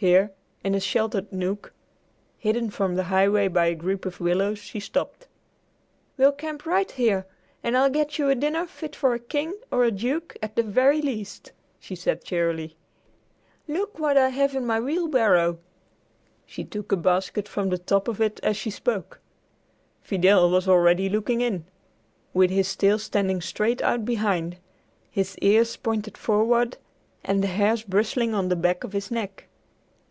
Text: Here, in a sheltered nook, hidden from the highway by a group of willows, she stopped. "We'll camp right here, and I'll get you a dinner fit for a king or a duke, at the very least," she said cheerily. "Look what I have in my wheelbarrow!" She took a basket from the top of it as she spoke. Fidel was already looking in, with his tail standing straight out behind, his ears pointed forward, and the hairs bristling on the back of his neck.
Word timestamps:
Here, 0.00 0.30
in 0.62 0.76
a 0.76 0.80
sheltered 0.80 1.32
nook, 1.32 1.72
hidden 2.38 2.70
from 2.70 2.94
the 2.94 3.02
highway 3.02 3.48
by 3.48 3.66
a 3.66 3.74
group 3.74 4.06
of 4.06 4.20
willows, 4.20 4.60
she 4.60 4.78
stopped. 4.78 5.26
"We'll 6.16 6.30
camp 6.30 6.64
right 6.66 6.88
here, 6.88 7.26
and 7.64 7.76
I'll 7.76 7.90
get 7.90 8.16
you 8.16 8.30
a 8.30 8.36
dinner 8.36 8.64
fit 8.66 8.94
for 8.94 9.12
a 9.12 9.18
king 9.18 9.54
or 9.72 9.82
a 9.82 9.90
duke, 9.90 10.36
at 10.40 10.54
the 10.54 10.62
very 10.62 11.02
least," 11.02 11.50
she 11.80 11.96
said 11.96 12.22
cheerily. 12.22 12.76
"Look 13.66 13.98
what 13.98 14.16
I 14.16 14.28
have 14.28 14.54
in 14.54 14.64
my 14.64 14.78
wheelbarrow!" 14.78 15.58
She 16.46 16.62
took 16.62 16.92
a 16.92 16.96
basket 16.96 17.48
from 17.48 17.68
the 17.68 17.78
top 17.78 18.06
of 18.06 18.20
it 18.20 18.38
as 18.44 18.56
she 18.56 18.70
spoke. 18.70 19.18
Fidel 20.00 20.48
was 20.48 20.68
already 20.68 21.08
looking 21.08 21.40
in, 21.40 21.64
with 22.32 22.50
his 22.50 22.76
tail 22.76 23.00
standing 23.00 23.40
straight 23.40 23.82
out 23.82 24.04
behind, 24.04 24.58
his 25.10 25.36
ears 25.38 25.76
pointed 25.76 26.16
forward, 26.16 26.76
and 27.24 27.42
the 27.42 27.48
hairs 27.48 27.82
bristling 27.82 28.32
on 28.32 28.48
the 28.48 28.54
back 28.54 28.84
of 28.84 28.92
his 28.92 29.10
neck. 29.10 29.46